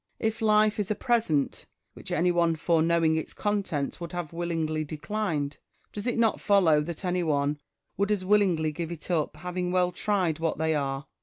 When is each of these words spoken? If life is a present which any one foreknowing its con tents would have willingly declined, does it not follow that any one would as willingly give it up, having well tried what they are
If 0.17 0.41
life 0.41 0.79
is 0.79 0.89
a 0.89 0.95
present 0.95 1.67
which 1.93 2.11
any 2.11 2.31
one 2.31 2.55
foreknowing 2.55 3.17
its 3.17 3.33
con 3.35 3.61
tents 3.61 4.01
would 4.01 4.13
have 4.13 4.33
willingly 4.33 4.83
declined, 4.83 5.57
does 5.93 6.07
it 6.07 6.17
not 6.17 6.41
follow 6.41 6.81
that 6.81 7.05
any 7.05 7.21
one 7.21 7.59
would 7.97 8.09
as 8.09 8.25
willingly 8.25 8.71
give 8.71 8.91
it 8.91 9.11
up, 9.11 9.35
having 9.37 9.71
well 9.71 9.91
tried 9.91 10.39
what 10.39 10.57
they 10.57 10.73
are 10.73 11.05